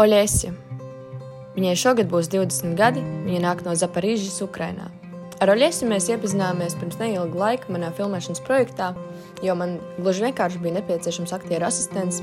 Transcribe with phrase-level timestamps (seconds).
[0.00, 0.54] Oļēsja.
[1.56, 4.88] Viņai šogad būs 20 gadi, viņa nāk no Zaparīžas, Ukrainā.
[5.40, 8.90] Ar Oļēsu mēs iepazināmies pirms neilga laika manā filmēšanas projektā,
[9.40, 12.20] jo man gluži vienkārši bija nepieciešams aktieru asistents,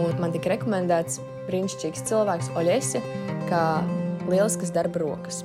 [0.00, 1.20] un man tika rekomendēts
[1.50, 3.02] brīnišķīgs cilvēks Oļēsja,
[3.50, 3.62] kā
[4.30, 5.42] lieliskas darba rokas.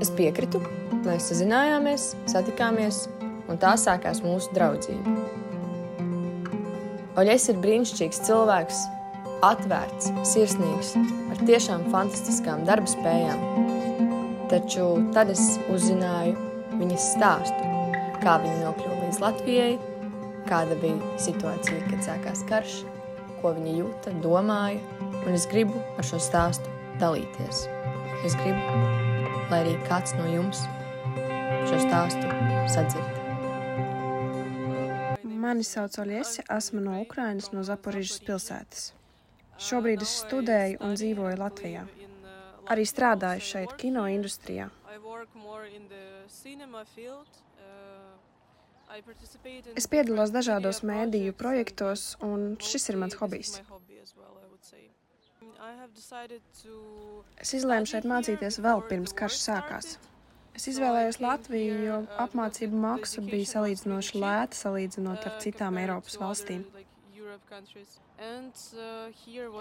[0.00, 0.62] Es piekrītu,
[1.04, 3.06] mēs sazinājāmies, satikāmies,
[3.48, 5.16] un tā sākās mūsu draudzība.
[7.16, 8.82] Oļēs ir brīnišķīgs cilvēks,
[9.44, 10.94] atvērts, sirsnīgs,
[11.32, 13.42] ar tiešām fantastiskām darba spējām.
[14.50, 14.86] Taču
[15.16, 16.36] tad es uzzināju
[16.78, 17.72] viņas stāstu,
[18.22, 19.72] kā viņa nokļuva līdz Latvijai,
[20.46, 22.78] kāda bija situācija, kad sākās karš,
[23.40, 24.80] ko viņa jūta, domāja,
[25.24, 26.70] un es gribu ar šo stāstu
[27.02, 27.66] dalīties.
[28.26, 28.86] Es gribu,
[29.50, 30.64] lai arī kāds no jums
[31.66, 32.30] šo stāstu
[32.72, 33.12] sadzird.
[35.46, 38.88] Mani sauc Oļiesi, esmu no Ukrainas, no Zaporižas pilsētas.
[39.56, 41.86] Šobrīd es studēju un dzīvoju Latvijā.
[42.72, 44.68] Arī strādāju šeit, kino industrijā.
[49.76, 53.60] Es piedalos dažādos mēdīju projektos, un šis ir mans hobijs.
[57.42, 59.96] Es izlēmu šeit mācīties vēl pirms karš sākās.
[60.56, 66.62] Es izvēlējos Latviju, jo apmācību maksa bija salīdzinoši lēta salīdzinot ar citām Eiropas valstīm.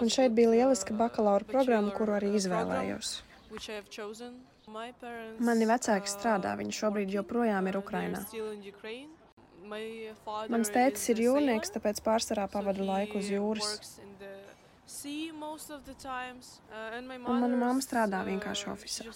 [0.01, 3.11] Un šeit bija lieliska bakalaura programma, kuru arī izvēlējos.
[5.49, 8.23] Mani vecāki strādā, viņi šobrīd joprojām ir Ukrainā.
[10.53, 13.69] Mans tētis ir jūrnieks, tāpēc pārsvarā pavada laiku uz jūras.
[17.25, 19.13] Un mana mamma strādā vienkārši oficiālā.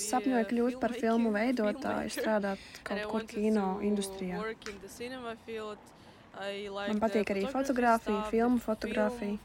[0.00, 4.40] Sapņoju kļūt par filmu veidotāju, strādāt kaut kur kino industrijā.
[6.34, 9.38] Man patīk arī fotografija, filmu fotografija.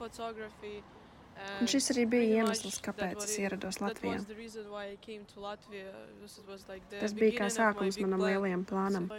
[1.60, 4.20] Un šis arī bija iemesls, kāpēc es ierados Latvijā.
[7.00, 9.10] Tas bija kā sākums manam lielajam plānam.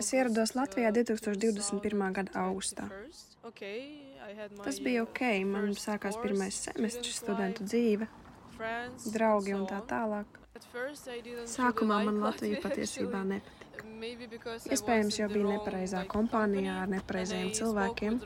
[0.00, 2.06] Es ierados Latvijā 2021.
[2.20, 2.88] gada augustā.
[4.62, 8.08] Tas bija ok, man sākās pirmais semestris studentu dzīve,
[9.12, 10.42] draugi un tā tālāk.
[11.52, 13.64] Sākumā man Latvija patiesībā nepatika.
[14.72, 18.18] Iespējams, jo bija nepareizā kompānijā ar nepareizajiem cilvēkiem.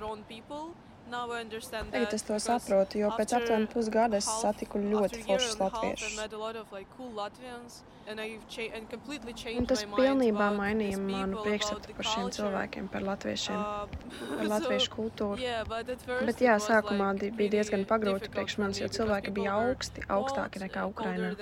[1.10, 6.18] Tagad es to saprotu, jo pēc aptuveni pusgada es satiku ļoti foršus latviešus.
[8.10, 13.60] Un tas pilnībā mainīja manu priekšstatu par šiem cilvēkiem, par latviešiem,
[14.38, 15.50] par latviešu kultūru.
[16.26, 21.34] Bet jā, sākumā bija diezgan pagrūti priekš manis, jo cilvēki bija augsti, augstāki nekā Ukrainā.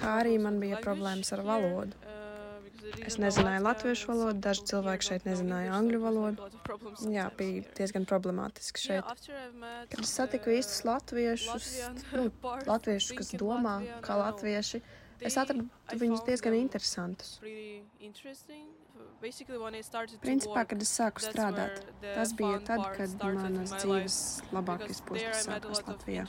[0.00, 1.94] Kā arī man bija problēmas ar valodu.
[3.04, 6.48] Es nezināju latviešu valodu, daži cilvēki šeit nezināja angļu valodu.
[7.12, 9.24] Jā, bija diezgan problemātiski šeit.
[9.92, 11.70] Kad es satiku īstus latviešus,
[12.14, 12.28] nu,
[12.68, 14.82] latviešus, kas domā kā latvieši,
[15.20, 15.66] es atradu
[16.00, 17.38] viņus diezgan interesantus.
[20.20, 24.18] Principā, kad es sāku strādāt, tas bija tad, kad manas dzīves
[24.52, 26.26] labākais posms sākās Latvijā.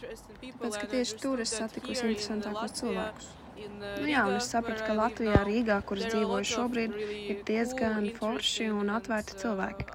[0.61, 3.33] Pēc, ka tieši tur es satiku visinteresantākos cilvēkus.
[3.55, 6.95] Nu jā, un es sapratu, ka Latvijā, Rīgā, kur es dzīvoju šobrīd,
[7.31, 9.87] ir diezgan forši un atvērti cilvēki.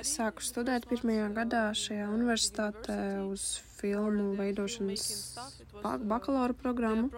[0.00, 2.96] Es sāku studēt pirmajā gadā šajā universitātē
[3.28, 3.44] uz
[3.76, 5.04] filmu veidošanas
[5.82, 7.10] bakalaura programmu.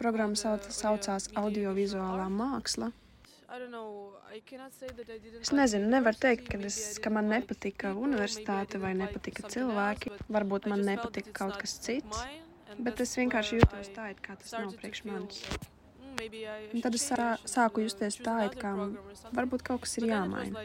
[0.00, 2.90] Programma sauc, saucās audiovizuālā māksla.
[5.40, 10.16] Es nezinu, nevaru teikt, ka, es, ka man nepatika universitāte vai nepatika cilvēki.
[10.32, 12.26] Varbūt man nepatika kaut kas cits,
[12.80, 15.44] bet es vienkārši jūtos tā, it kā tas nav priekš manis.
[16.74, 18.72] Un tad es sā, sāku justies tā, it kā
[19.36, 20.64] varbūt kaut kas ir jāmaina.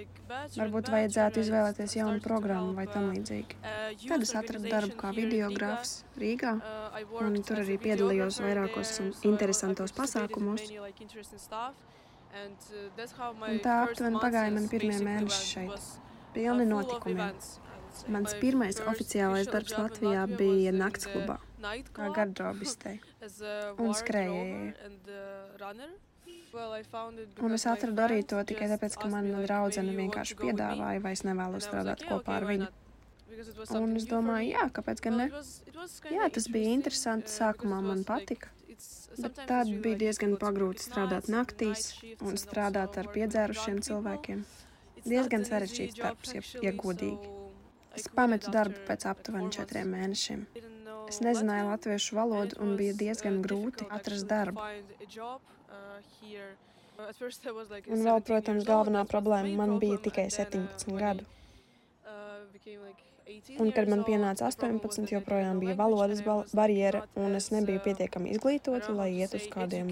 [0.56, 3.60] Varbūt vajadzētu izvēlēties jaunu programmu vai tam līdzīgi.
[4.08, 6.56] Tad es atradu darbu kā videogrāfs Rīgā,
[7.22, 10.68] un tur arī piedalījos vairākos interesantos pasākumos.
[13.52, 15.90] Un tā aptuveni pagāja man pirmie mēneši šeit,
[16.36, 17.36] pilni notikumiem.
[18.07, 21.36] Mans pirmais oficiālais darbs Latvijā bija naktsklubā,
[21.98, 23.00] gardrobistei
[23.84, 24.74] un skrējēji.
[27.42, 31.68] Un es atradu arī to tikai tāpēc, ka mana draudzene vienkārši piedāvāja, vai es nevēlos
[31.68, 32.72] strādāt kopā ar viņu.
[33.80, 35.28] Un es domāju, jā, kāpēc gan ne?
[36.12, 38.52] Jā, tas bija interesanti, sākumā man patika.
[39.22, 41.92] Bet tad bija diezgan pagrūti strādāt naktīs
[42.24, 44.44] un strādāt ar piedzērušiem cilvēkiem.
[45.06, 47.31] Diezgan sarežģīts darbs, ja, ja godīgi.
[47.98, 50.46] Es pametu darbu pēc aptuveni četriem mēnešiem.
[51.12, 54.63] Es nezināju latviešu valodu un bija diezgan grūti atrast darbu.
[57.92, 61.28] Un vēl, protams, galvenā problēma man bija tikai 17 gadu.
[63.63, 66.22] Un, kad man pienāca 18, joprojām bija valodas
[66.58, 69.92] barjera, un es nebiju pietiekami izglītota, lai iet uz kādiem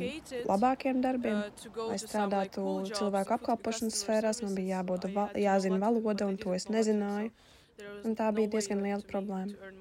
[0.49, 1.41] labākiem darbiem,
[1.79, 4.43] lai strādātu cilvēku apkalpošanas sfērās.
[4.45, 5.09] Man bija jābūt,
[5.45, 7.31] jāzina valoda, un to es nezināju.
[8.03, 9.71] Un tā bija diezgan liela problēma.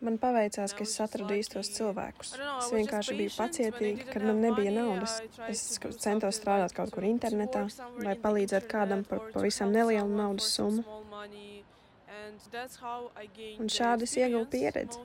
[0.00, 2.34] Man paveicās, ka es atradu īstos cilvēkus.
[2.38, 5.16] Es vienkārši biju pacietīga, kad man nebija naudas.
[5.48, 5.64] Es
[6.04, 7.66] centos strādāt kaut kur internetā
[7.98, 10.84] vai palīdzēt kādam par pavisam nelielu naudas summu.
[13.60, 14.98] Un šādi es ieguvu pieredzi.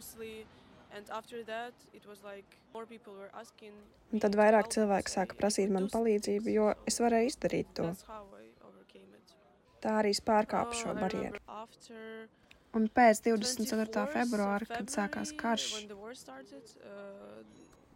[4.14, 7.92] Un tad vairāk cilvēki sāka prasīt man palīdzību, jo es varēju izdarīt to.
[9.86, 11.38] Tā arī es pārkāpu šo barjeru.
[12.76, 14.08] Un pēc 24.
[14.16, 15.68] februāra, kad sākās karš,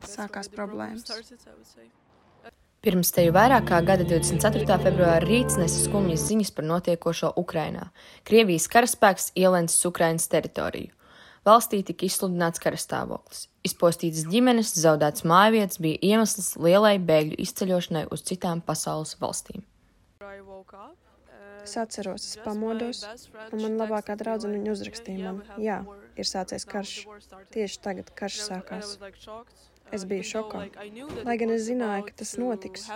[0.06, 1.10] sākās problēmas.
[2.86, 4.78] Pirms teju vairāk kā gada 24.
[4.86, 7.90] februāra rīts nesa skumjas ziņas par notiekošo Ukrainā.
[8.30, 10.94] Krievijas karaspēks ielencis Ukrainas teritoriju.
[11.50, 13.48] Valstī tika izsludināts karastāvoklis.
[13.66, 19.66] Izpostītas ģimenes, zaudēts mājvietas bija iemesls lielai bēgļu izceļošanai uz citām pasaules valstīm.
[21.70, 23.04] Es atceros, es pamodos,
[23.54, 25.76] un man labākā draudzene viņa uzrakstīja man, jā,
[26.18, 26.94] ir sācies karš.
[27.54, 28.96] Tieši tagad karš sākās.
[29.94, 30.64] Es biju šokā,
[31.28, 32.88] lai gan es zināju, ka tas notiks,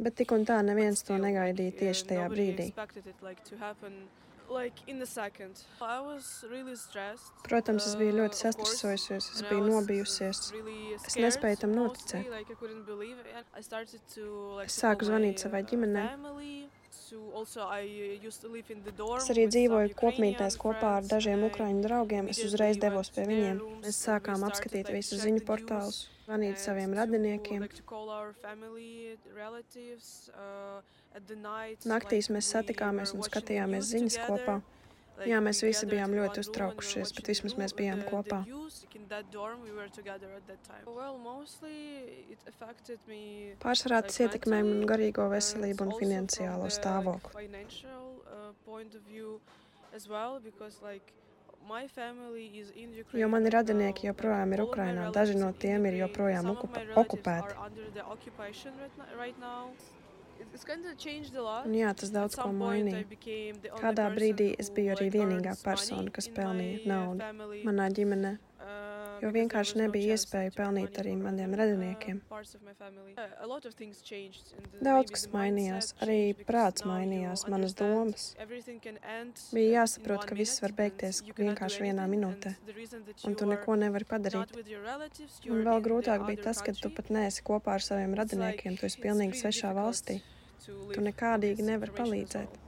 [0.00, 2.72] bet tik un tā neviens to negaidīja tieši tajā brīdī.
[7.52, 10.44] Protams, es biju ļoti sastrasojusies, es biju nobijusies.
[11.04, 12.28] Es nespēju tam noticēt.
[14.64, 16.70] Es sāku zvanīt savai ģimenei.
[19.16, 22.28] Es arī dzīvoju kopmītnēs kopā ar dažiem ukraiņu draugiem.
[22.32, 23.62] Es uzreiz devos pie viņiem.
[23.84, 27.66] Mēs sākām apskatīt visus ziņu portālus, zvanīt saviem radiniekiem.
[31.94, 34.60] Naktīs mēs satikāmies un skatījāmies ziņas kopā.
[35.28, 38.42] Jā, mēs visi bijām ļoti uztraukušies, bet vismaz mēs bijām kopā.
[43.62, 47.48] Pārsvarā tas ietekmēja manu garīgo veselību un finansiālo stāvokli.
[53.20, 57.54] Jo mani radinieki joprojām ir Ukrainā, daži no tiem ir joprojām okupēti.
[61.66, 63.04] Un jā, tas daudz ko mainīja.
[63.80, 67.32] Kādā brīdī es biju arī vienīgā persona, kas pelnīja naudu.
[67.66, 68.38] manā ģimenē
[69.22, 72.20] jo vienkārši nebija iespēja pelnīt arī maniem radiniekiem.
[74.82, 78.26] Daudz kas mainījās, arī prāts mainījās, manas domas.
[79.54, 82.54] Bija jāsaprot, ka viss var beigties vienkārši vienā minūtē,
[83.28, 84.58] un tu neko nevari padarīt.
[85.48, 89.00] Un vēl grūtāk bija tas, ka tu pat neesi kopā ar saviem radiniekiem, tu esi
[89.02, 90.20] pilnīgi svešā valstī.
[90.62, 92.60] Tu nekādīgi nevari palīdzēt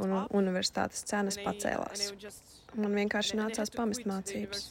[0.00, 2.06] un universitātes cenas pacēlās.
[2.72, 4.62] Man vienkārši nācās pamest mācības,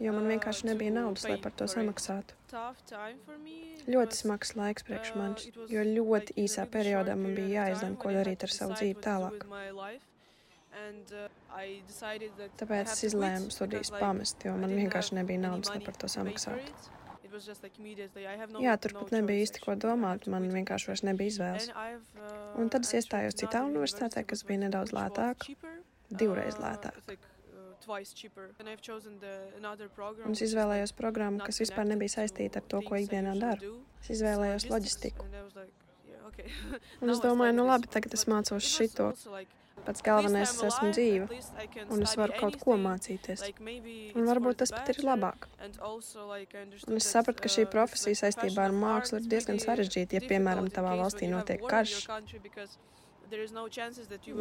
[0.00, 2.38] jo man vienkārši nebija naudas, lai par to samaksātu.
[3.86, 8.54] Ļoti smags laiks priekš manis, jo ļoti īsā periodā man bija jāizlem, ko darīt ar
[8.56, 9.44] savu dzīvi tālāk.
[12.60, 16.72] Tāpēc es izlēmu studijas pamest, jo man vienkārši nebija naudas, lai par to samaksātu.
[18.62, 21.70] Jā, tur pat nebija īsti ko domāt, man vienkārši vairs nebija izvēles.
[22.60, 25.56] Un tad es iestājos citā universitātē, kas bija nedaudz lētāka,
[26.10, 27.18] divreiz lētāka.
[30.26, 33.76] Un es izvēlējos programmu, kas vispār nebija saistīta ar to, ko ikdienā daru.
[34.02, 35.28] Es izvēlējos loģistiku.
[37.02, 39.12] Un es domāju, nu labi, tagad es mācos šito.
[39.86, 41.26] Pats galvenais es esmu dzīva,
[41.94, 43.44] un es varu kaut ko mācīties.
[44.16, 45.46] Un varbūt tas pat ir labāk.
[46.86, 50.96] Un es sapratu, ka šī profesija saistībā ar mākslu ir diezgan sarežģīta, ja, piemēram, tavā
[50.98, 52.08] valstī notiek karš.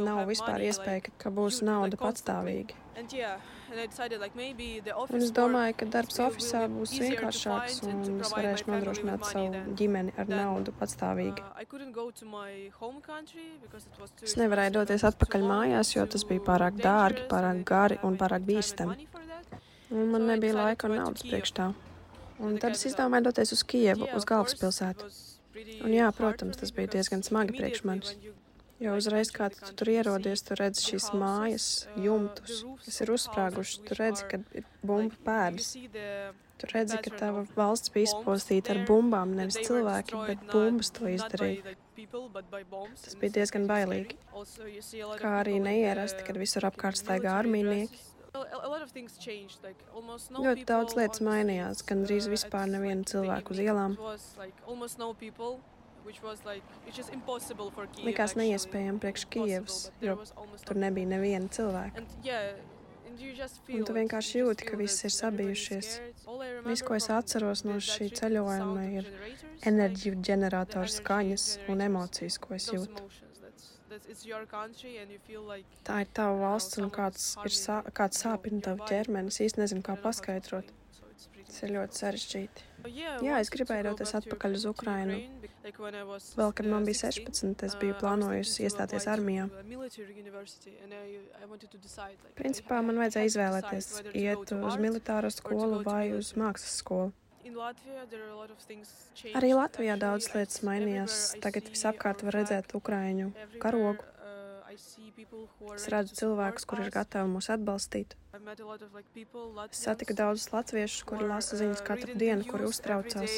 [0.05, 2.75] Nav vispār iespēja, ka, ka būs nauda patstāvīgi.
[5.09, 10.29] Un es domāju, ka darbs oficiālā būs vienkāršāks un es varēšu nodrošināt savu ģimeni ar
[10.31, 11.43] naudu patstāvīgi.
[14.23, 19.09] Es nevarēju doties atpakaļ mājās, jo tas bija pārāk dārgi, pārāk gari un pārāk bīstami.
[19.91, 21.67] Un man nebija laika un naudas priekš tā.
[22.39, 25.11] Un tad es izdomāju doties uz Kievu, uz galvaspilsētu.
[25.85, 28.17] Un jā, protams, tas bija diezgan smagi priekš manis.
[28.79, 33.83] Jo uzreiz, kad tu tur ierodies, tu redzi šīs mājas, jumtus, kas ir uzsprāguši.
[33.87, 35.69] Tu redzi, ka ir bumbu pēdas.
[36.59, 41.75] Tu redzi, ka tava valsts bija izpostīta ar bumbām, nevis cilvēki, bet bumbas to izdarīja.
[41.95, 44.19] Tas bija diezgan bailīgi.
[45.21, 48.01] Kā arī neierasti, kad visur apkārt staigā armīnieki.
[50.35, 53.95] Ļoti daudz lietas mainījās, gan drīz vispār nevienu cilvēku uz ielām.
[58.05, 60.15] Likās neiespējami priekš Kijevas, jo
[60.67, 62.05] tur nebija neviena cilvēka.
[63.71, 65.91] Un tu vienkārši jūti, ka viss ir sabijušies.
[66.65, 69.09] Viss, ko es atceros no šī ceļojuma, ir
[69.71, 73.05] enerģiju ģenerators skaņas un emocijas, ko es jūtu.
[75.87, 79.31] Tā ir tava valsts un kāds, ir sā, kāds sāpina tavu ķermeni.
[79.31, 80.73] Es īsti nezinu, kā paskaidrot.
[81.45, 82.63] Tas ir ļoti sarežģīti.
[83.25, 85.17] Jā, es gribēju doties atpakaļ uz Ukrajinu.
[85.65, 89.47] Vēl, kad man bija 16, es biju plānojusi iestāties armijā.
[92.37, 97.13] Principā man vajadzēja izvēlēties, iet uz militāro skolu vai uz mākslas skolu.
[99.37, 101.19] Arī Latvijā daudz lietas mainījās.
[101.43, 103.31] Tagad visapkārt var redzēt Ukraiņu
[103.61, 104.14] karogu.
[105.75, 108.15] Es redzu cilvēkus, kuri ir gatavi mūs atbalstīt.
[109.69, 113.37] Es satiku daudzus latviešus, kuri lasa ziņas katru dienu, kuri uztraucās.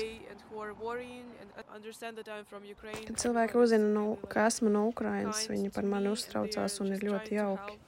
[3.08, 7.38] Kad cilvēki uzzina, no, ka esmu no Ukrainas, viņi par mani uztraucās un ir ļoti
[7.38, 7.80] jauki.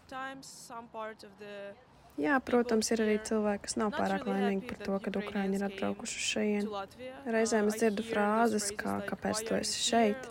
[2.19, 6.25] Jā, protams, ir arī cilvēki, kas nav pārāk laimīgi par to, ka Ukrāņi ir atbraukuši
[6.25, 6.97] šeit.
[7.25, 10.27] Reizēm es dzirdu frāzes, kā kāpēc tu esi šeit,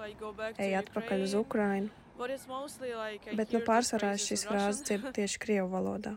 [0.61, 1.89] ej atpakaļ uz Ukrajinu.
[2.19, 6.17] Bet nu, pārsvarā šīs frāzes dzirdu tieši krievu valodā.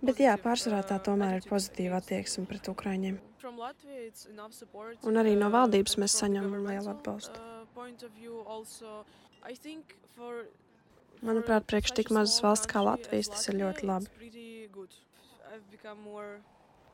[0.00, 3.18] Bet jā, pārsvarā tā tomēr ir pozitīva attieksme pret ukrāņiem.
[5.08, 7.36] Un arī no valdības mēs saņemam lielu atbalstu.
[11.20, 14.08] Manuprāt, priekš tik mazas valsts kā Latvijas tas ir ļoti labi.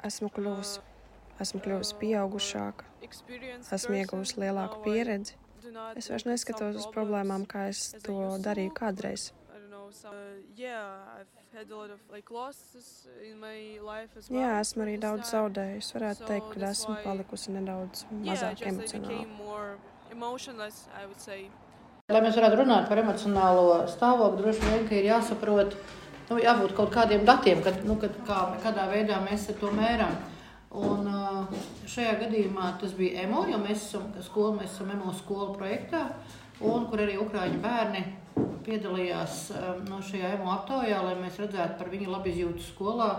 [0.06, 0.82] Esmu kļuvusi,
[1.42, 2.86] esmu kļuvusi pieaugušāka,
[3.78, 5.38] esmu ieguvusi lielāku pieredzi
[5.96, 9.30] Es vairs neskatos uz problēmām, kā es to darīju kādreiz.
[14.36, 15.94] Jā, esmu arī daudz zaudējusi.
[15.96, 19.24] Varētu teikt, ka esmu palikusi nedaudz mazāk emocionāli.
[22.12, 25.74] Lai mēs varētu runāt par emocionālo stāvokli, droši vien ir jāsaprot,
[26.28, 30.14] nu, jābūt kaut kādiem datiem, kad, nu, kad kā, kādā veidā mēs to mēram.
[30.76, 31.06] Un
[31.88, 36.02] šajā gadījumā tas bija EMO, jo mēs esam skola, mēs esam EMO skolu projektā,
[36.60, 38.02] un kur arī Ukrāņu bērni
[38.66, 39.50] piedalījās
[39.86, 43.10] no šajā EMO aptaujā, lai mēs redzētu par viņu labizjūtu skolā.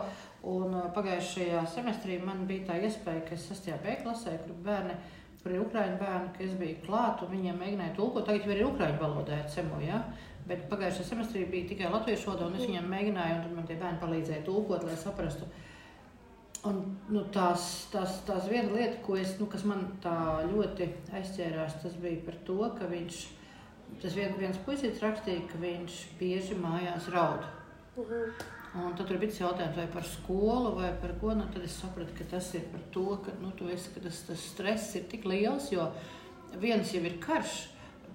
[0.48, 3.72] Un pagājušajā semestrī man bija tā iespēja, ka es 6.
[3.84, 4.94] B klasē, kur bērni,
[5.42, 8.28] kur ir Ukrāņu bērni, ka es biju klāt un viņiem mēģināju tulkot.
[8.28, 10.04] Tagad jau ir Ukrāņu valodā, CEMO, ja?
[10.48, 13.80] bet pagājušajā semestrī bija tikai latviešu valoda, un es viņiem mēģināju, un tad man tie
[13.82, 15.50] bērni palīdzēja tulkot, lai saprastu.
[16.66, 16.82] Un,
[17.14, 20.16] nu, tās, tās, tās viena lieta, es, nu, kas man tā
[20.50, 23.22] ļoti aizķērās, tas bija par to, ka viņš,
[24.02, 27.46] tas vien, viens puisītis rakstīja, ka viņš bieži mājās raud.
[27.96, 28.14] Uh mhm.
[28.14, 28.54] -huh.
[28.78, 31.34] Un tad tur bija jautājums, vai par skolu, vai par ko.
[31.34, 34.44] Nu, tad es sapratu, ka tas ir par to, ka, nu, esi, ka tas, tas
[34.52, 35.88] stress ir tik liels, jo
[36.62, 37.56] viens jau ir karš,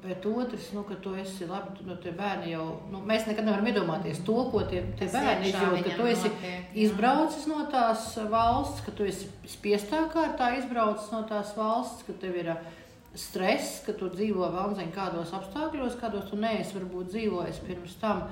[0.02, 3.68] Bet otrs, nu, ka tu esi labi, nu, tie bērni jau, nu, mēs nekad nevaram
[3.70, 8.08] iedomāties to, ko tie, tie Tas bērni izjūt, ka tu esi notiek, izbraucis no tās
[8.32, 12.50] valsts, ka tu esi spiestā kārtā izbraucis no tās valsts, ka tev ir
[13.14, 18.26] stress, ka tu dzīvo vēl nezinu kādos apstākļos, kādos tu neesi varbūt dzīvojis pirms tam.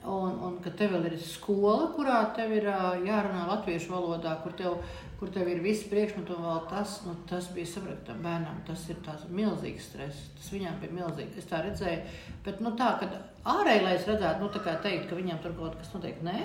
[0.00, 2.64] Un, un ka tev ir skola, kurā tev ir
[3.04, 4.78] jārunā latviešu valodā, kur tev,
[5.20, 8.62] kur tev ir viss priekšmets, un tas, nu, tas bija saprotam bērnam.
[8.64, 10.30] Tas ir milzīgs stress.
[10.38, 11.36] Tas viņam bija milzīgs.
[11.42, 12.00] Es tā redzēju.
[12.46, 14.48] Bet nu, tā, kad ārēji, lai es redzētu, nu,
[14.86, 16.38] teikt, ka viņam tur kaut kas notiek, nē,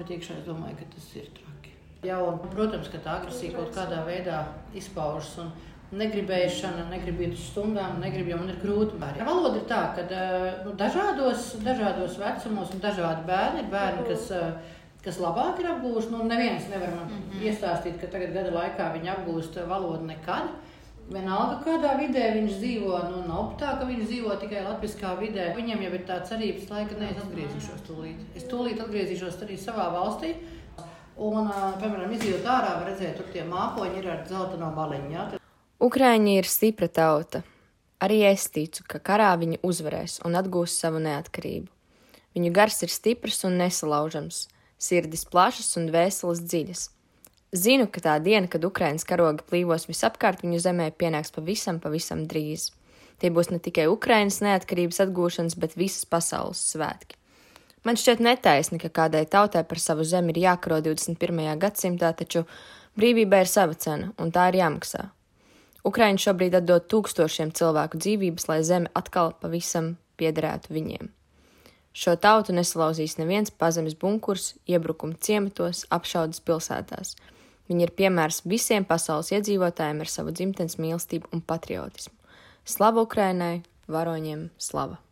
[0.00, 1.76] bet iekšā es domāju, ka tas ir traki.
[2.02, 4.42] Jā, un, protams, ka tā agresija kaut kādā veidā
[4.74, 5.36] izpaužas.
[5.44, 5.54] Un,
[5.96, 8.98] negribēšana, negribu iet uz stundām, negribu, jo man ir grūti.
[9.16, 14.04] Ja valoda ir tā, ka eh, nu, dažādos, dažādos vecumos un dažādi bērni ir bērni,
[14.10, 16.12] kas, eh, kas labāk ir apgūši.
[16.12, 17.46] Nu, neviens nevar man mm -hmm.
[17.48, 20.52] iestāstīt, ka tagad gada laikā viņi apgūst valodu nekad.
[21.08, 25.54] Vienalga, kādā vidē viņš dzīvo, nu, nav tā, ka viņš dzīvo tikai latviskā vidē.
[25.56, 28.18] Viņam jau ir tā cerības, laika, ka ne, es atgriezīšos tūlīt.
[28.36, 30.34] Es tūlīt atgriezīšos arī savā valstī.
[31.16, 35.12] Un, eh, piemēram, izjūt ārā, redzēt, tur tie mākoņi ir ar zeltaino baliņu.
[35.12, 35.37] Ja?
[35.78, 37.44] Ukraiņi ir stipra tauta.
[38.02, 41.68] Arī es ticu, ka karā viņi uzvarēs un atgūs savu neatkarību.
[42.34, 44.40] Viņu gars ir stiprs un nesalaužams,
[44.74, 46.80] sirdis plašas un dvēseles dziļas.
[47.54, 52.72] Zinu, ka tā diena, kad Ukraiņas karogi plīvos visapkārt viņu zemē, pienāks pavisam, pavisam drīz.
[53.22, 57.14] Tie būs ne tikai Ukraiņas neatkarības atgūšanas, bet visas pasaules svētki.
[57.86, 61.54] Man šķiet netaisni, ka kādai tautai par savu zemi ir jākaro 21.
[61.62, 62.42] gadsimtā, taču
[62.98, 65.06] brīvībai ir sava cena, un tā ir jāmaksā.
[65.86, 71.12] Ukraiņi šobrīd atdod tūkstošiem cilvēku dzīvības, lai zeme atkal pavisam piederētu viņiem.
[71.98, 77.16] Šo tautu nesalauzīs neviens pazemes bunkurs, iebrukumi ciematos, apšaudas pilsētās.
[77.68, 82.14] Viņi ir piemērs visiem pasaules iedzīvotājiem ar savu dzimtenes mīlestību un patriotismu.
[82.64, 85.07] Slava Ukrainai, varoņiem slava!